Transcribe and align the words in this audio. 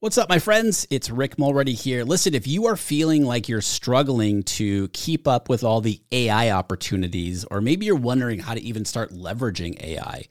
What's 0.00 0.16
up, 0.16 0.28
my 0.28 0.38
friends? 0.38 0.86
It's 0.90 1.10
Rick 1.10 1.40
Mulready 1.40 1.74
here. 1.74 2.04
Listen, 2.04 2.32
if 2.32 2.46
you 2.46 2.66
are 2.66 2.76
feeling 2.76 3.24
like 3.24 3.48
you're 3.48 3.60
struggling 3.60 4.44
to 4.44 4.86
keep 4.90 5.26
up 5.26 5.48
with 5.48 5.64
all 5.64 5.80
the 5.80 6.00
AI 6.12 6.52
opportunities, 6.52 7.44
or 7.46 7.60
maybe 7.60 7.84
you're 7.84 7.96
wondering 7.96 8.38
how 8.38 8.54
to 8.54 8.60
even 8.60 8.84
start 8.84 9.10
leveraging 9.10 9.82
AI 9.82 10.26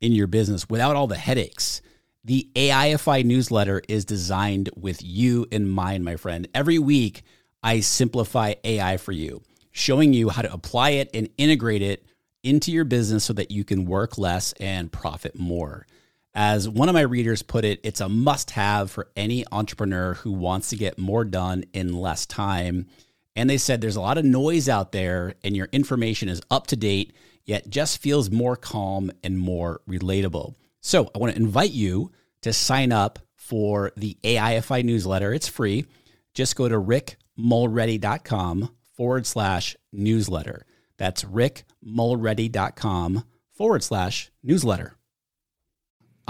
in 0.00 0.12
your 0.12 0.26
business 0.26 0.70
without 0.70 0.96
all 0.96 1.06
the 1.06 1.18
headaches, 1.18 1.82
the 2.24 2.48
AIFI 2.54 3.22
newsletter 3.26 3.82
is 3.90 4.06
designed 4.06 4.70
with 4.74 5.02
you 5.02 5.44
in 5.50 5.68
mind, 5.68 6.02
my 6.02 6.16
friend. 6.16 6.48
Every 6.54 6.78
week, 6.78 7.22
I 7.62 7.80
simplify 7.80 8.54
AI 8.64 8.96
for 8.96 9.12
you, 9.12 9.42
showing 9.70 10.14
you 10.14 10.30
how 10.30 10.40
to 10.40 10.50
apply 10.50 10.92
it 10.92 11.10
and 11.12 11.28
integrate 11.36 11.82
it 11.82 12.06
into 12.42 12.72
your 12.72 12.84
business 12.84 13.24
so 13.24 13.34
that 13.34 13.50
you 13.50 13.64
can 13.64 13.84
work 13.84 14.16
less 14.16 14.54
and 14.54 14.90
profit 14.90 15.38
more. 15.38 15.86
As 16.34 16.68
one 16.68 16.88
of 16.88 16.94
my 16.94 17.00
readers 17.00 17.42
put 17.42 17.64
it, 17.64 17.80
it's 17.82 18.00
a 18.00 18.08
must 18.08 18.52
have 18.52 18.88
for 18.90 19.08
any 19.16 19.44
entrepreneur 19.50 20.14
who 20.14 20.30
wants 20.30 20.70
to 20.70 20.76
get 20.76 20.98
more 20.98 21.24
done 21.24 21.64
in 21.72 21.92
less 21.92 22.24
time. 22.24 22.86
And 23.34 23.50
they 23.50 23.58
said 23.58 23.80
there's 23.80 23.96
a 23.96 24.00
lot 24.00 24.18
of 24.18 24.24
noise 24.24 24.68
out 24.68 24.92
there 24.92 25.34
and 25.42 25.56
your 25.56 25.68
information 25.72 26.28
is 26.28 26.40
up 26.50 26.68
to 26.68 26.76
date, 26.76 27.12
yet 27.44 27.68
just 27.68 27.98
feels 27.98 28.30
more 28.30 28.54
calm 28.54 29.10
and 29.24 29.38
more 29.38 29.80
relatable. 29.88 30.54
So 30.80 31.10
I 31.14 31.18
want 31.18 31.34
to 31.34 31.40
invite 31.40 31.72
you 31.72 32.12
to 32.42 32.52
sign 32.52 32.92
up 32.92 33.18
for 33.34 33.90
the 33.96 34.16
AIFI 34.22 34.84
newsletter. 34.84 35.34
It's 35.34 35.48
free. 35.48 35.86
Just 36.34 36.54
go 36.54 36.68
to 36.68 36.76
rickmulready.com 36.76 38.70
forward 38.94 39.26
slash 39.26 39.76
newsletter. 39.92 40.64
That's 40.96 41.24
rickmulready.com 41.24 43.24
forward 43.50 43.82
slash 43.82 44.30
newsletter. 44.42 44.96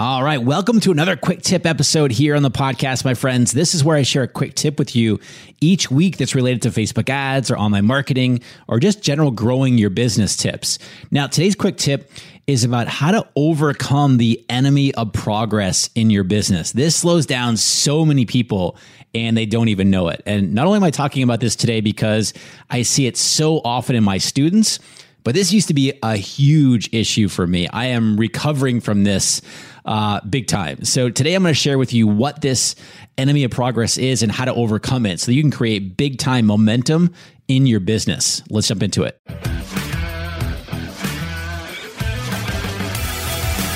All 0.01 0.23
right. 0.23 0.41
Welcome 0.41 0.79
to 0.79 0.91
another 0.91 1.15
quick 1.15 1.43
tip 1.43 1.63
episode 1.63 2.09
here 2.11 2.35
on 2.35 2.41
the 2.41 2.49
podcast, 2.49 3.05
my 3.05 3.13
friends. 3.13 3.51
This 3.51 3.75
is 3.75 3.83
where 3.83 3.95
I 3.95 4.01
share 4.01 4.23
a 4.23 4.27
quick 4.27 4.55
tip 4.55 4.79
with 4.79 4.95
you 4.95 5.19
each 5.59 5.91
week 5.91 6.17
that's 6.17 6.33
related 6.33 6.63
to 6.63 6.69
Facebook 6.69 7.07
ads 7.07 7.51
or 7.51 7.57
online 7.59 7.85
marketing 7.85 8.41
or 8.67 8.79
just 8.79 9.03
general 9.03 9.29
growing 9.29 9.77
your 9.77 9.91
business 9.91 10.35
tips. 10.35 10.79
Now, 11.11 11.27
today's 11.27 11.53
quick 11.53 11.77
tip 11.77 12.09
is 12.47 12.63
about 12.63 12.87
how 12.87 13.11
to 13.11 13.27
overcome 13.35 14.17
the 14.17 14.43
enemy 14.49 14.91
of 14.95 15.13
progress 15.13 15.91
in 15.93 16.09
your 16.09 16.23
business. 16.23 16.71
This 16.71 16.95
slows 16.95 17.27
down 17.27 17.55
so 17.55 18.03
many 18.03 18.25
people 18.25 18.77
and 19.13 19.37
they 19.37 19.45
don't 19.45 19.67
even 19.67 19.91
know 19.91 20.07
it. 20.07 20.23
And 20.25 20.55
not 20.55 20.65
only 20.65 20.77
am 20.77 20.83
I 20.83 20.89
talking 20.89 21.21
about 21.21 21.41
this 21.41 21.55
today 21.55 21.79
because 21.79 22.33
I 22.71 22.81
see 22.81 23.05
it 23.05 23.17
so 23.17 23.61
often 23.63 23.95
in 23.95 24.03
my 24.03 24.17
students, 24.17 24.79
but 25.23 25.35
this 25.35 25.53
used 25.53 25.67
to 25.67 25.75
be 25.75 25.93
a 26.01 26.15
huge 26.15 26.91
issue 26.91 27.27
for 27.27 27.45
me. 27.45 27.67
I 27.67 27.85
am 27.85 28.17
recovering 28.17 28.81
from 28.81 29.03
this 29.03 29.43
uh, 29.85 30.21
big 30.29 30.47
time. 30.47 30.83
So 30.83 31.09
today 31.09 31.33
I'm 31.35 31.43
going 31.43 31.53
to 31.53 31.59
share 31.59 31.77
with 31.77 31.93
you 31.93 32.07
what 32.07 32.41
this 32.41 32.75
enemy 33.17 33.43
of 33.43 33.51
progress 33.51 33.97
is 33.97 34.23
and 34.23 34.31
how 34.31 34.45
to 34.45 34.53
overcome 34.53 35.05
it 35.05 35.19
so 35.19 35.31
you 35.31 35.41
can 35.41 35.51
create 35.51 35.97
big 35.97 36.17
time 36.17 36.45
momentum 36.45 37.13
in 37.47 37.65
your 37.65 37.79
business. 37.79 38.41
Let's 38.49 38.67
jump 38.67 38.83
into 38.83 39.03
it. 39.03 39.19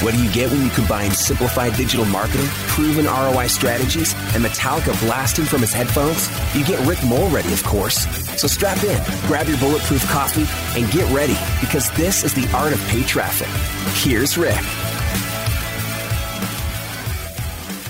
What 0.05 0.13
do 0.13 0.23
you 0.23 0.31
get 0.31 0.51
when 0.51 0.63
you 0.63 0.69
combine 0.69 1.09
simplified 1.09 1.75
digital 1.75 2.05
marketing, 2.05 2.45
proven 2.67 3.05
ROI 3.05 3.47
strategies, 3.47 4.13
and 4.35 4.45
Metallica 4.45 4.93
blasting 4.99 5.45
from 5.45 5.61
his 5.61 5.73
headphones? 5.73 6.29
You 6.53 6.63
get 6.63 6.79
Rick 6.85 6.99
Mulready, 6.99 7.51
of 7.51 7.63
course. 7.63 8.05
So 8.39 8.47
strap 8.47 8.83
in, 8.83 9.01
grab 9.25 9.47
your 9.47 9.57
bulletproof 9.57 10.07
coffee, 10.07 10.45
and 10.79 10.91
get 10.91 11.11
ready 11.11 11.35
because 11.59 11.89
this 11.93 12.23
is 12.23 12.35
the 12.35 12.47
art 12.55 12.71
of 12.71 12.79
paid 12.87 13.07
traffic. 13.07 13.47
Here's 13.95 14.37
Rick. 14.37 14.61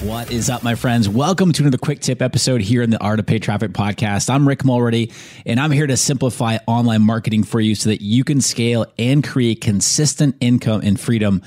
What 0.05 0.31
is 0.31 0.51
up, 0.51 0.61
my 0.61 0.75
friends? 0.75 1.09
Welcome 1.09 1.51
to 1.53 1.63
another 1.63 1.79
quick 1.79 1.99
tip 1.99 2.21
episode 2.21 2.61
here 2.61 2.83
in 2.83 2.91
the 2.91 3.01
Art 3.01 3.19
of 3.19 3.25
Paid 3.25 3.41
Traffic 3.41 3.71
podcast. 3.71 4.29
I'm 4.29 4.47
Rick 4.47 4.63
Mulready, 4.63 5.11
and 5.47 5.59
I'm 5.59 5.71
here 5.71 5.87
to 5.87 5.97
simplify 5.97 6.59
online 6.67 7.01
marketing 7.01 7.43
for 7.43 7.59
you 7.59 7.73
so 7.73 7.89
that 7.89 8.03
you 8.03 8.23
can 8.23 8.39
scale 8.39 8.85
and 8.99 9.23
create 9.23 9.61
consistent 9.61 10.35
income 10.39 10.81
and 10.83 10.99
freedom 10.99 11.41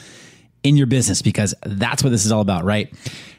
in 0.65 0.77
your 0.77 0.88
business 0.88 1.22
because 1.22 1.55
that's 1.65 2.03
what 2.03 2.10
this 2.10 2.27
is 2.27 2.32
all 2.32 2.41
about, 2.41 2.65
right? 2.65 2.93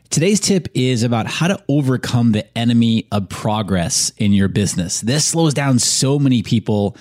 Today's 0.10 0.40
tip 0.40 0.70
is 0.74 1.04
about 1.04 1.28
how 1.28 1.50
to 1.50 1.62
overcome 1.68 2.32
the 2.32 2.58
enemy 2.58 3.06
of 3.12 3.28
progress 3.28 4.14
in 4.20 4.32
your 4.32 4.48
business. 4.48 5.02
This 5.02 5.26
slows 5.26 5.54
down 5.54 5.80
so 5.80 6.18
many 6.18 6.44
people 6.44 6.96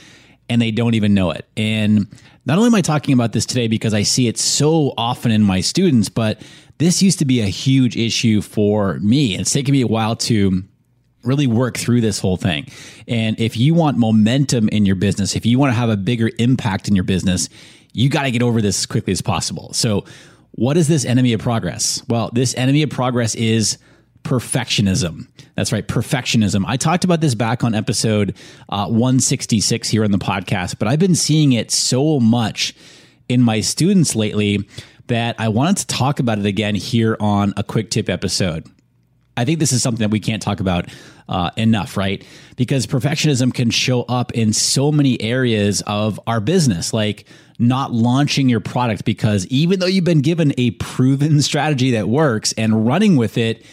and 0.49 0.61
they 0.61 0.73
don't 0.73 0.95
even 0.95 1.15
know 1.15 1.31
it. 1.31 1.47
And 1.57 2.09
not 2.47 2.59
only 2.59 2.67
am 2.67 2.75
I 2.75 2.81
talking 2.81 3.15
about 3.15 3.33
this 3.33 3.47
today 3.47 3.69
because 3.69 3.95
I 3.95 4.03
see 4.03 4.27
it 4.27 4.39
so 4.39 4.93
often 4.97 5.31
in 5.31 5.43
my 5.43 5.61
students, 5.61 6.09
but 6.09 6.43
this 6.79 7.03
used 7.03 7.19
to 7.19 7.25
be 7.25 7.41
a 7.41 7.47
huge 7.47 7.97
issue 7.97 8.41
for 8.41 8.99
me. 9.01 9.37
It's 9.37 9.53
taken 9.53 9.73
me 9.73 9.83
a 9.83 9.87
while 9.87 10.17
to 10.17 10.63
really 11.25 11.47
work 11.47 11.77
through 11.77 12.01
this 12.01 12.19
whole 12.19 12.37
thing. 12.37 12.69
And 13.07 13.39
if 13.41 13.57
you 13.57 13.75
want 13.75 13.99
momentum 13.99 14.69
in 14.69 14.87
your 14.87 14.97
business, 14.97 15.35
if 15.35 15.45
you 15.45 15.59
want 15.59 15.71
to 15.71 15.75
have 15.75 15.91
a 15.91 15.97
bigger 15.97 16.31
impact 16.39 16.89
in 16.89 16.95
your 16.95 17.05
business, 17.05 17.49
you 17.93 18.09
got 18.09 18.23
to 18.23 18.31
get 18.31 18.43
over 18.43 18.63
this 18.63 18.79
as 18.79 18.87
quickly 18.87 19.13
as 19.13 19.21
possible. 19.21 19.73
So, 19.73 20.05
what 20.53 20.77
is 20.77 20.89
this 20.89 21.05
enemy 21.05 21.33
of 21.35 21.41
progress? 21.41 22.03
Well, 22.09 22.31
this 22.33 22.55
enemy 22.57 22.83
of 22.83 22.91
progress 22.91 23.35
is 23.35 23.79
perfectionism. 24.25 25.29
That's 25.55 25.73
right, 25.73 25.87
perfectionism. 25.87 26.65
I 26.67 26.77
talked 26.77 27.05
about 27.05 27.21
this 27.21 27.35
back 27.35 27.63
on 27.63 27.75
episode 27.75 28.37
uh, 28.69 28.87
166 28.87 29.89
here 29.89 30.05
on 30.05 30.11
the 30.11 30.19
podcast, 30.19 30.79
but 30.79 30.89
I've 30.89 30.99
been 30.99 31.15
seeing 31.15 31.53
it 31.53 31.71
so 31.71 32.19
much 32.19 32.75
in 33.29 33.43
my 33.43 33.61
students 33.61 34.17
lately 34.17 34.69
that 35.09 35.37
I 35.39 35.49
wanted 35.49 35.79
to 35.79 35.87
talk 35.87 36.21
about 36.21 36.39
it 36.39 36.47
again 36.47 36.75
here 36.75 37.17
on 37.21 37.53
a 37.57 37.63
quick 37.63 37.91
tip 37.91 38.09
episode. 38.09 38.67
I 39.37 39.45
think 39.45 39.61
this 39.61 39.73
is 39.73 39.83
something 39.83 40.01
that 40.01 40.11
we 40.11 40.21
can't 40.21 40.43
talk 40.43 40.61
about 40.61 40.87
uh, 41.29 41.51
enough, 41.57 41.97
right? 41.97 42.25
Because 42.57 42.87
perfectionism 42.87 43.55
can 43.55 43.71
show 43.71 44.03
up 44.03 44.33
in 44.33 44.53
so 44.53 44.91
many 44.91 45.21
areas 45.21 45.81
of 45.87 46.19
our 46.27 46.41
business, 46.41 46.93
like 46.93 47.25
not 47.59 47.93
launching 47.93 48.49
your 48.49 48.61
product 48.61 49.05
because 49.05 49.47
even 49.47 49.79
though 49.81 49.87
you've 49.87 50.05
been 50.05 50.23
given 50.23 50.53
a 50.59 50.73
proven 50.73 51.41
strategy 51.43 51.93
that 51.93 52.09
works 52.09 52.53
and 52.55 52.87
running 52.87 53.17
with 53.17 53.39
it, 53.39 53.65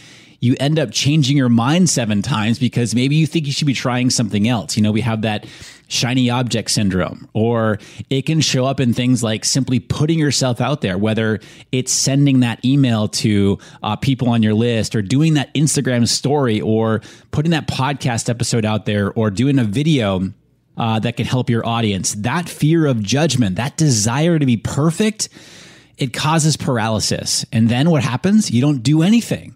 you 0.45 0.55
end 0.59 0.77
up 0.77 0.91
changing 0.91 1.35
your 1.35 1.49
mind 1.49 1.89
seven 1.89 2.21
times 2.21 2.59
because 2.59 2.93
maybe 2.93 3.15
you 3.15 3.25
think 3.25 3.47
you 3.47 3.51
should 3.51 3.65
be 3.65 3.73
trying 3.73 4.11
something 4.11 4.47
else. 4.47 4.77
You 4.77 4.83
know, 4.83 4.91
we 4.91 5.01
have 5.01 5.23
that 5.23 5.47
shiny 5.87 6.29
object 6.29 6.69
syndrome, 6.69 7.27
or 7.33 7.79
it 8.09 8.27
can 8.27 8.41
show 8.41 8.65
up 8.65 8.79
in 8.79 8.93
things 8.93 9.23
like 9.23 9.43
simply 9.43 9.79
putting 9.79 10.19
yourself 10.19 10.61
out 10.61 10.81
there, 10.81 10.97
whether 10.99 11.39
it's 11.71 11.91
sending 11.91 12.41
that 12.41 12.63
email 12.63 13.07
to 13.07 13.57
uh, 13.81 13.95
people 13.95 14.29
on 14.29 14.43
your 14.43 14.53
list, 14.53 14.95
or 14.95 15.01
doing 15.01 15.33
that 15.33 15.51
Instagram 15.55 16.07
story, 16.07 16.61
or 16.61 17.01
putting 17.31 17.51
that 17.51 17.67
podcast 17.67 18.29
episode 18.29 18.65
out 18.65 18.85
there, 18.85 19.11
or 19.13 19.31
doing 19.31 19.59
a 19.59 19.63
video. 19.63 20.31
Uh, 20.77 20.99
that 20.99 21.15
can 21.15 21.25
help 21.25 21.49
your 21.49 21.65
audience. 21.65 22.15
That 22.15 22.49
fear 22.49 22.85
of 22.85 23.01
judgment, 23.01 23.55
that 23.55 23.77
desire 23.77 24.37
to 24.37 24.45
be 24.45 24.57
perfect, 24.57 25.29
it 25.97 26.11
causes 26.11 26.57
paralysis. 26.57 27.45
And 27.53 27.69
then 27.69 27.89
what 27.89 28.03
happens? 28.03 28.51
You 28.51 28.59
don't 28.59 28.83
do 28.83 29.01
anything. 29.01 29.55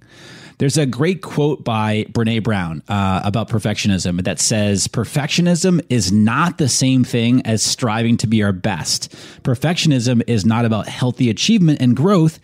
There's 0.60 0.78
a 0.78 0.86
great 0.86 1.22
quote 1.22 1.64
by 1.64 2.04
Brene 2.12 2.44
Brown 2.44 2.84
uh, 2.90 3.22
about 3.24 3.48
perfectionism 3.48 4.22
that 4.26 4.40
says, 4.40 4.90
Perfectionism 4.90 5.82
is 5.90 6.12
not 6.12 6.58
the 6.58 6.68
same 6.68 7.06
thing 7.06 7.42
as 7.46 7.64
striving 7.64 8.18
to 8.18 8.28
be 8.28 8.44
our 8.44 8.52
best. 8.52 9.16
Perfectionism 9.44 10.22
is 10.28 10.46
not 10.46 10.66
about 10.66 10.90
healthy 10.90 11.30
achievement 11.30 11.82
and 11.82 11.96
growth 11.96 12.40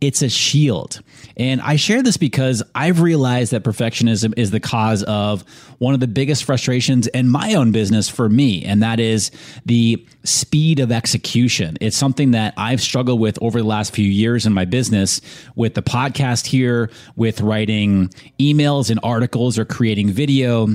it's 0.00 0.22
a 0.22 0.28
shield. 0.28 1.00
And 1.36 1.60
I 1.60 1.76
share 1.76 2.02
this 2.02 2.16
because 2.16 2.62
I've 2.74 3.00
realized 3.00 3.52
that 3.52 3.62
perfectionism 3.62 4.34
is 4.36 4.50
the 4.50 4.60
cause 4.60 5.02
of 5.04 5.42
one 5.78 5.94
of 5.94 6.00
the 6.00 6.06
biggest 6.06 6.44
frustrations 6.44 7.06
in 7.08 7.28
my 7.28 7.54
own 7.54 7.72
business 7.72 8.08
for 8.08 8.28
me, 8.28 8.64
and 8.64 8.82
that 8.82 9.00
is 9.00 9.30
the 9.64 10.04
speed 10.24 10.80
of 10.80 10.92
execution. 10.92 11.76
It's 11.80 11.96
something 11.96 12.32
that 12.32 12.54
I've 12.56 12.80
struggled 12.80 13.20
with 13.20 13.38
over 13.42 13.60
the 13.60 13.66
last 13.66 13.94
few 13.94 14.08
years 14.08 14.46
in 14.46 14.52
my 14.52 14.64
business 14.64 15.20
with 15.54 15.74
the 15.74 15.82
podcast 15.82 16.46
here, 16.46 16.90
with 17.16 17.40
writing 17.40 18.08
emails 18.38 18.90
and 18.90 19.00
articles 19.02 19.58
or 19.58 19.64
creating 19.64 20.10
video. 20.10 20.68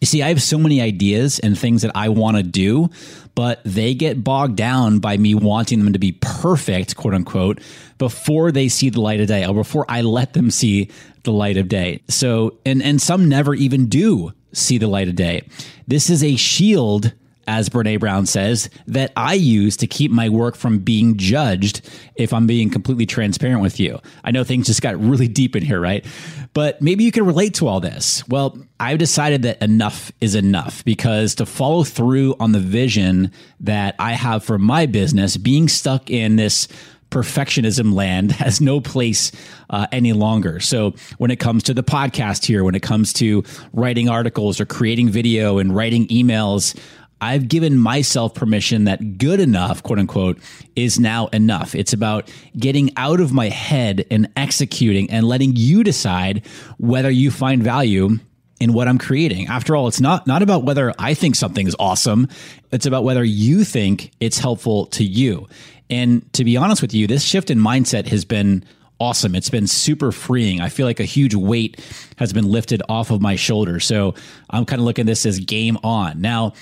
You 0.00 0.06
see, 0.06 0.22
I 0.22 0.28
have 0.28 0.42
so 0.42 0.58
many 0.58 0.80
ideas 0.80 1.38
and 1.38 1.58
things 1.58 1.82
that 1.82 1.92
I 1.94 2.08
want 2.08 2.36
to 2.36 2.42
do, 2.42 2.90
but 3.34 3.60
they 3.64 3.94
get 3.94 4.22
bogged 4.22 4.56
down 4.56 5.00
by 5.00 5.16
me 5.16 5.34
wanting 5.34 5.82
them 5.82 5.92
to 5.92 5.98
be 5.98 6.12
perfect, 6.20 6.96
quote 6.96 7.14
unquote, 7.14 7.60
before 7.98 8.52
they 8.52 8.68
see 8.68 8.90
the 8.90 9.00
light 9.00 9.20
of 9.20 9.26
day 9.26 9.44
or 9.44 9.54
before 9.54 9.84
I 9.88 10.02
let 10.02 10.34
them 10.34 10.50
see 10.50 10.88
the 11.24 11.32
light 11.32 11.56
of 11.56 11.68
day. 11.68 12.02
So, 12.08 12.58
and, 12.64 12.82
and 12.82 13.02
some 13.02 13.28
never 13.28 13.54
even 13.54 13.86
do 13.86 14.32
see 14.52 14.78
the 14.78 14.86
light 14.86 15.08
of 15.08 15.16
day. 15.16 15.48
This 15.86 16.10
is 16.10 16.22
a 16.22 16.36
shield 16.36 17.12
as 17.48 17.70
Brene 17.70 17.98
Brown 17.98 18.26
says, 18.26 18.68
that 18.86 19.10
I 19.16 19.32
use 19.34 19.76
to 19.78 19.86
keep 19.86 20.10
my 20.10 20.28
work 20.28 20.54
from 20.54 20.78
being 20.78 21.16
judged 21.16 21.80
if 22.14 22.32
I'm 22.32 22.46
being 22.46 22.68
completely 22.68 23.06
transparent 23.06 23.62
with 23.62 23.80
you. 23.80 23.98
I 24.22 24.30
know 24.30 24.44
things 24.44 24.66
just 24.66 24.82
got 24.82 25.00
really 25.00 25.26
deep 25.26 25.56
in 25.56 25.62
here, 25.64 25.80
right? 25.80 26.04
But 26.52 26.82
maybe 26.82 27.04
you 27.04 27.10
can 27.10 27.24
relate 27.24 27.54
to 27.54 27.66
all 27.66 27.80
this. 27.80 28.26
Well, 28.28 28.58
I've 28.78 28.98
decided 28.98 29.42
that 29.42 29.62
enough 29.62 30.12
is 30.20 30.34
enough 30.34 30.84
because 30.84 31.34
to 31.36 31.46
follow 31.46 31.84
through 31.84 32.36
on 32.38 32.52
the 32.52 32.60
vision 32.60 33.32
that 33.60 33.94
I 33.98 34.12
have 34.12 34.44
for 34.44 34.58
my 34.58 34.84
business, 34.84 35.36
being 35.38 35.68
stuck 35.68 36.10
in 36.10 36.36
this 36.36 36.68
perfectionism 37.10 37.94
land 37.94 38.32
has 38.44 38.60
no 38.60 38.80
place 38.80 39.32
uh, 39.70 39.86
any 39.92 40.12
longer. 40.12 40.60
So 40.60 40.94
when 41.18 41.30
it 41.30 41.36
comes 41.36 41.62
to 41.64 41.74
the 41.74 41.82
podcast 41.82 42.44
here, 42.44 42.64
when 42.64 42.74
it 42.74 42.82
comes 42.82 43.12
to 43.14 43.44
writing 43.72 44.08
articles 44.08 44.60
or 44.60 44.66
creating 44.66 45.08
video 45.08 45.58
and 45.58 45.74
writing 45.74 46.06
emails, 46.08 46.78
I've 47.20 47.48
given 47.48 47.76
myself 47.76 48.34
permission 48.34 48.84
that 48.84 49.18
good 49.18 49.40
enough, 49.40 49.82
quote 49.82 49.98
unquote, 49.98 50.38
is 50.76 51.00
now 51.00 51.26
enough. 51.28 51.74
It's 51.74 51.92
about 51.92 52.30
getting 52.56 52.96
out 52.96 53.20
of 53.20 53.32
my 53.32 53.48
head 53.48 54.06
and 54.10 54.30
executing 54.36 55.10
and 55.10 55.26
letting 55.26 55.56
you 55.56 55.82
decide 55.82 56.46
whether 56.78 57.10
you 57.10 57.30
find 57.30 57.62
value 57.62 58.18
in 58.60 58.72
what 58.72 58.88
I'm 58.88 58.98
creating. 58.98 59.46
After 59.48 59.76
all, 59.76 59.88
it's 59.88 60.00
not 60.00 60.26
not 60.26 60.42
about 60.42 60.64
whether 60.64 60.92
I 60.98 61.14
think 61.14 61.36
something 61.36 61.66
is 61.66 61.76
awesome. 61.78 62.28
It's 62.70 62.86
about 62.86 63.04
whether 63.04 63.24
you 63.24 63.64
think 63.64 64.12
it's 64.20 64.38
helpful 64.38 64.86
to 64.86 65.04
you. 65.04 65.48
And 65.90 66.30
to 66.34 66.44
be 66.44 66.56
honest 66.56 66.82
with 66.82 66.92
you, 66.92 67.06
this 67.06 67.24
shift 67.24 67.50
in 67.50 67.58
mindset 67.58 68.06
has 68.08 68.24
been 68.24 68.64
awesome. 69.00 69.34
It's 69.34 69.50
been 69.50 69.66
super 69.66 70.12
freeing. 70.12 70.60
I 70.60 70.68
feel 70.68 70.86
like 70.86 71.00
a 71.00 71.04
huge 71.04 71.34
weight 71.34 71.80
has 72.16 72.32
been 72.32 72.50
lifted 72.50 72.82
off 72.88 73.10
of 73.10 73.20
my 73.20 73.36
shoulders. 73.36 73.86
So 73.86 74.14
I'm 74.50 74.64
kind 74.64 74.80
of 74.80 74.86
looking 74.86 75.04
at 75.04 75.06
this 75.06 75.24
as 75.24 75.38
game 75.38 75.78
on. 75.84 76.20
Now, 76.20 76.52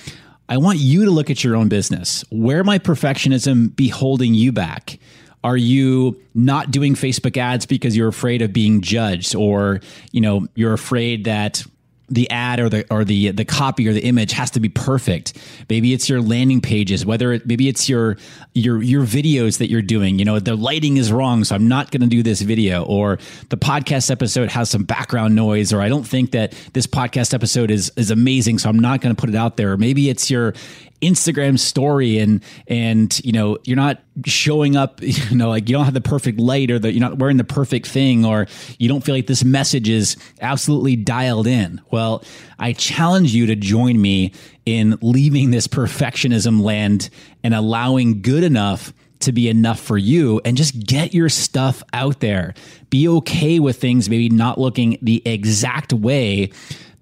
I 0.48 0.58
want 0.58 0.78
you 0.78 1.04
to 1.04 1.10
look 1.10 1.30
at 1.30 1.42
your 1.42 1.56
own 1.56 1.68
business. 1.68 2.24
Where 2.30 2.62
might 2.62 2.84
perfectionism 2.84 3.74
be 3.74 3.88
holding 3.88 4.34
you 4.34 4.52
back? 4.52 4.98
Are 5.42 5.56
you 5.56 6.20
not 6.34 6.70
doing 6.70 6.94
Facebook 6.94 7.36
ads 7.36 7.66
because 7.66 7.96
you're 7.96 8.08
afraid 8.08 8.42
of 8.42 8.52
being 8.52 8.80
judged 8.80 9.34
or, 9.34 9.80
you 10.12 10.20
know, 10.20 10.48
you're 10.54 10.72
afraid 10.72 11.24
that 11.24 11.64
the 12.08 12.30
ad 12.30 12.60
or 12.60 12.68
the 12.68 12.86
or 12.90 13.04
the 13.04 13.30
the 13.30 13.44
copy 13.44 13.88
or 13.88 13.92
the 13.92 14.04
image 14.04 14.32
has 14.32 14.50
to 14.52 14.60
be 14.60 14.68
perfect. 14.68 15.36
Maybe 15.68 15.92
it's 15.92 16.08
your 16.08 16.20
landing 16.20 16.60
pages, 16.60 17.04
whether 17.04 17.32
it 17.32 17.46
maybe 17.46 17.68
it's 17.68 17.88
your 17.88 18.16
your 18.54 18.82
your 18.82 19.04
videos 19.04 19.58
that 19.58 19.70
you're 19.70 19.82
doing. 19.82 20.18
You 20.18 20.24
know, 20.24 20.38
the 20.38 20.54
lighting 20.54 20.96
is 20.96 21.10
wrong, 21.10 21.44
so 21.44 21.54
I'm 21.54 21.68
not 21.68 21.90
going 21.90 22.02
to 22.02 22.06
do 22.06 22.22
this 22.22 22.40
video. 22.42 22.84
Or 22.84 23.18
the 23.48 23.56
podcast 23.56 24.10
episode 24.10 24.50
has 24.50 24.70
some 24.70 24.84
background 24.84 25.34
noise, 25.34 25.72
or 25.72 25.80
I 25.80 25.88
don't 25.88 26.06
think 26.06 26.30
that 26.32 26.52
this 26.72 26.86
podcast 26.86 27.34
episode 27.34 27.70
is 27.70 27.92
is 27.96 28.10
amazing, 28.10 28.58
so 28.58 28.68
I'm 28.68 28.78
not 28.78 29.00
going 29.00 29.14
to 29.14 29.20
put 29.20 29.28
it 29.28 29.36
out 29.36 29.56
there. 29.56 29.72
Or 29.72 29.76
maybe 29.76 30.08
it's 30.08 30.30
your 30.30 30.54
Instagram 31.02 31.58
story 31.58 32.18
and 32.18 32.42
and 32.66 33.20
you 33.24 33.32
know 33.32 33.58
you're 33.64 33.76
not 33.76 34.02
showing 34.24 34.76
up 34.76 35.00
you 35.02 35.36
know 35.36 35.48
like 35.48 35.68
you 35.68 35.74
don't 35.74 35.84
have 35.84 35.94
the 35.94 36.00
perfect 36.00 36.38
light 36.38 36.70
or 36.70 36.78
that 36.78 36.92
you're 36.92 37.00
not 37.00 37.18
wearing 37.18 37.36
the 37.36 37.44
perfect 37.44 37.86
thing 37.86 38.24
or 38.24 38.46
you 38.78 38.88
don't 38.88 39.02
feel 39.02 39.14
like 39.14 39.26
this 39.26 39.44
message 39.44 39.88
is 39.88 40.16
absolutely 40.40 40.96
dialed 40.96 41.46
in. 41.46 41.80
Well, 41.90 42.24
I 42.58 42.72
challenge 42.72 43.34
you 43.34 43.46
to 43.46 43.56
join 43.56 44.00
me 44.00 44.32
in 44.64 44.98
leaving 45.00 45.50
this 45.50 45.68
perfectionism 45.68 46.62
land 46.62 47.10
and 47.44 47.54
allowing 47.54 48.22
good 48.22 48.42
enough 48.42 48.92
to 49.20 49.32
be 49.32 49.48
enough 49.48 49.80
for 49.80 49.96
you 49.96 50.40
and 50.44 50.56
just 50.56 50.78
get 50.86 51.14
your 51.14 51.28
stuff 51.28 51.82
out 51.92 52.20
there. 52.20 52.54
Be 52.90 53.08
okay 53.08 53.58
with 53.60 53.80
things 53.80 54.10
maybe 54.10 54.28
not 54.28 54.58
looking 54.58 54.98
the 55.02 55.22
exact 55.26 55.92
way 55.92 56.50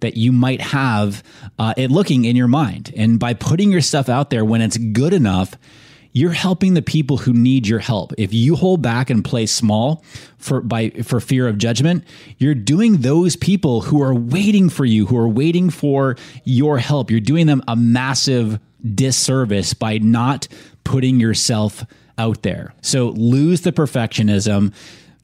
that 0.05 0.19
you 0.19 0.33
might 0.33 0.61
have 0.61 1.23
uh, 1.59 1.73
it 1.79 1.91
looking 1.91 2.27
in 2.27 2.37
your 2.37 2.47
mind. 2.47 2.93
And 2.95 3.19
by 3.19 3.33
putting 3.33 3.73
your 3.73 3.81
stuff 3.81 4.11
out 4.11 4.29
there 4.29 4.45
when 4.45 4.61
it's 4.61 4.77
good 4.77 5.15
enough, 5.15 5.57
you're 6.13 6.31
helping 6.31 6.75
the 6.75 6.83
people 6.83 7.17
who 7.17 7.33
need 7.33 7.67
your 7.67 7.79
help. 7.79 8.13
If 8.19 8.35
you 8.35 8.55
hold 8.55 8.83
back 8.83 9.09
and 9.09 9.25
play 9.25 9.47
small 9.47 10.05
for 10.37 10.61
by 10.61 10.91
for 10.91 11.21
fear 11.21 11.49
of 11.49 11.57
judgment, 11.57 12.05
you're 12.37 12.55
doing 12.55 12.99
those 12.99 13.35
people 13.35 13.81
who 13.81 14.03
are 14.03 14.15
waiting 14.15 14.69
for 14.69 14.85
you, 14.85 15.07
who 15.07 15.17
are 15.17 15.29
waiting 15.29 15.71
for 15.71 16.17
your 16.45 16.77
help. 16.77 17.11
You're 17.11 17.21
doing 17.21 17.47
them 17.47 17.63
a 17.67 17.75
massive 17.75 18.61
disservice 18.95 19.73
by 19.73 19.99
not 19.99 20.47
putting 20.85 21.19
yourself 21.19 21.83
out 22.19 22.43
there. 22.43 22.75
So 22.83 23.09
lose 23.09 23.63
the 23.63 23.73
perfectionism 23.73 24.75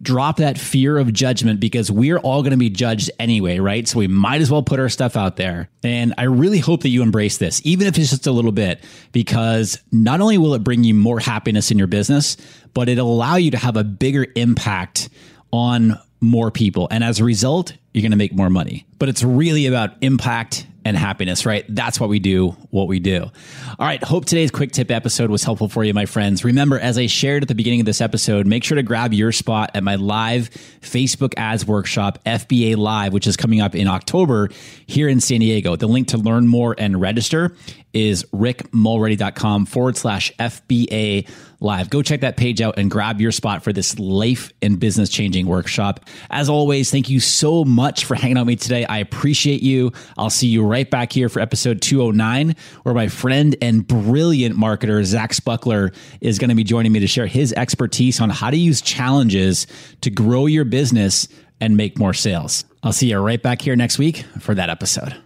drop 0.02 0.38
that 0.38 0.58
fear 0.58 0.96
of 0.98 1.12
judgment 1.12 1.60
because 1.60 1.90
we're 1.90 2.18
all 2.18 2.42
going 2.42 2.52
to 2.52 2.56
be 2.56 2.70
judged 2.70 3.10
anyway, 3.18 3.58
right? 3.58 3.86
So 3.86 3.98
we 3.98 4.08
might 4.08 4.40
as 4.40 4.50
well 4.50 4.62
put 4.62 4.80
our 4.80 4.88
stuff 4.88 5.16
out 5.16 5.36
there. 5.36 5.68
And 5.82 6.14
I 6.16 6.24
really 6.24 6.58
hope 6.58 6.82
that 6.82 6.88
you 6.88 7.02
embrace 7.02 7.38
this, 7.38 7.60
even 7.64 7.86
if 7.86 7.98
it's 7.98 8.10
just 8.10 8.26
a 8.26 8.32
little 8.32 8.52
bit, 8.52 8.82
because 9.12 9.78
not 9.92 10.20
only 10.20 10.38
will 10.38 10.54
it 10.54 10.64
bring 10.64 10.84
you 10.84 10.94
more 10.94 11.20
happiness 11.20 11.70
in 11.70 11.78
your 11.78 11.86
business, 11.86 12.36
but 12.72 12.88
it'll 12.88 13.12
allow 13.12 13.36
you 13.36 13.50
to 13.50 13.58
have 13.58 13.76
a 13.76 13.84
bigger 13.84 14.26
impact 14.36 15.10
on 15.52 15.98
more 16.20 16.50
people. 16.50 16.88
And 16.90 17.02
as 17.02 17.20
a 17.20 17.24
result, 17.24 17.74
you're 17.92 18.02
going 18.02 18.10
to 18.12 18.16
make 18.16 18.34
more 18.34 18.50
money. 18.50 18.86
But 18.98 19.08
it's 19.08 19.22
really 19.22 19.66
about 19.66 19.94
impact 20.00 20.66
and 20.84 20.96
happiness, 20.96 21.44
right? 21.44 21.64
That's 21.68 22.00
what 22.00 22.08
we 22.08 22.18
do, 22.18 22.50
what 22.70 22.88
we 22.88 22.98
do. 22.98 23.22
All 23.22 23.86
right. 23.86 24.02
Hope 24.02 24.24
today's 24.24 24.50
quick 24.50 24.72
tip 24.72 24.90
episode 24.90 25.30
was 25.30 25.44
helpful 25.44 25.68
for 25.68 25.84
you, 25.84 25.92
my 25.94 26.06
friends. 26.06 26.44
Remember, 26.44 26.78
as 26.78 26.98
I 26.98 27.06
shared 27.06 27.42
at 27.42 27.48
the 27.48 27.54
beginning 27.54 27.80
of 27.80 27.86
this 27.86 28.00
episode, 28.00 28.46
make 28.46 28.64
sure 28.64 28.76
to 28.76 28.82
grab 28.82 29.12
your 29.12 29.32
spot 29.32 29.70
at 29.74 29.82
my 29.82 29.96
live 29.96 30.50
Facebook 30.80 31.34
ads 31.36 31.66
workshop, 31.66 32.18
FBA 32.24 32.76
Live, 32.76 33.12
which 33.12 33.26
is 33.26 33.36
coming 33.36 33.60
up 33.60 33.74
in 33.74 33.86
October 33.86 34.48
here 34.86 35.08
in 35.08 35.20
San 35.20 35.40
Diego. 35.40 35.76
The 35.76 35.86
link 35.86 36.08
to 36.08 36.18
learn 36.18 36.46
more 36.48 36.74
and 36.78 37.00
register 37.00 37.54
is 37.92 38.24
rickmulready.com 38.32 39.66
forward 39.66 39.96
slash 39.96 40.32
FBA 40.38 41.28
live. 41.60 41.90
Go 41.90 42.02
check 42.02 42.20
that 42.20 42.36
page 42.36 42.60
out 42.60 42.78
and 42.78 42.90
grab 42.90 43.20
your 43.20 43.32
spot 43.32 43.62
for 43.62 43.72
this 43.72 43.98
life 43.98 44.52
and 44.62 44.78
business 44.78 45.10
changing 45.10 45.46
workshop. 45.46 46.00
As 46.30 46.48
always, 46.48 46.90
thank 46.90 47.10
you 47.10 47.20
so 47.20 47.64
much 47.64 48.04
for 48.04 48.14
hanging 48.14 48.38
out 48.38 48.42
with 48.42 48.48
me 48.48 48.56
today. 48.56 48.84
I 48.84 48.98
appreciate 48.98 49.62
you. 49.62 49.92
I'll 50.16 50.30
see 50.30 50.48
you 50.48 50.64
right 50.70 50.90
back 50.90 51.12
here 51.12 51.28
for 51.28 51.40
episode 51.40 51.82
209, 51.82 52.54
where 52.84 52.94
my 52.94 53.08
friend 53.08 53.56
and 53.60 53.86
brilliant 53.86 54.56
marketer, 54.56 55.04
Zach 55.04 55.32
Spuckler, 55.32 55.94
is 56.20 56.38
going 56.38 56.48
to 56.48 56.54
be 56.54 56.64
joining 56.64 56.92
me 56.92 57.00
to 57.00 57.06
share 57.06 57.26
his 57.26 57.52
expertise 57.54 58.20
on 58.20 58.30
how 58.30 58.50
to 58.50 58.56
use 58.56 58.80
challenges 58.80 59.66
to 60.00 60.10
grow 60.10 60.46
your 60.46 60.64
business 60.64 61.28
and 61.60 61.76
make 61.76 61.98
more 61.98 62.14
sales. 62.14 62.64
I'll 62.82 62.92
see 62.92 63.10
you 63.10 63.18
right 63.18 63.42
back 63.42 63.60
here 63.60 63.76
next 63.76 63.98
week 63.98 64.24
for 64.38 64.54
that 64.54 64.70
episode. 64.70 65.16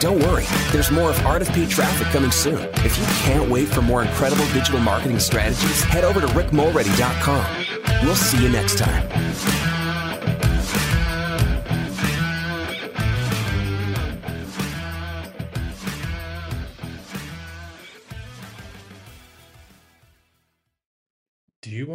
Don't 0.00 0.20
worry, 0.24 0.44
there's 0.72 0.90
more 0.90 1.10
of 1.10 1.48
Paid 1.48 1.70
Traffic 1.70 2.06
coming 2.08 2.30
soon. 2.30 2.58
If 2.84 2.98
you 2.98 3.04
can't 3.24 3.50
wait 3.50 3.68
for 3.68 3.82
more 3.82 4.02
incredible 4.02 4.46
digital 4.52 4.80
marketing 4.80 5.18
strategies, 5.18 5.82
head 5.84 6.04
over 6.04 6.20
to 6.20 6.26
rickmulready.com. 6.28 7.66
We'll 8.04 8.14
see 8.14 8.42
you 8.42 8.48
next 8.50 8.78
time. 8.78 9.75